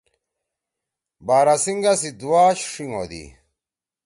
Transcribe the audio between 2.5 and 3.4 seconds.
ݜیِنگ ہودی۔